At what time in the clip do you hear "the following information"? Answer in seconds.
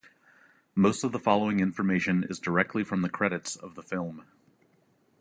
1.11-2.25